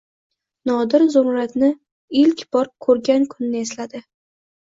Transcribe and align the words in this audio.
Nodir 0.69 1.03
Zumradni 1.15 1.69
ilk 2.23 2.41
bor 2.57 2.71
ko‘rgan 2.87 3.29
kunni 3.37 3.63
esladi. 3.69 4.05